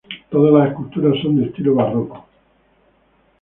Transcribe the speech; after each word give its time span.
Todas 0.31 0.51
las 0.51 0.69
esculturas 0.71 1.21
son 1.21 1.35
de 1.35 1.43
estilo 1.45 1.75
barroco. 1.75 2.25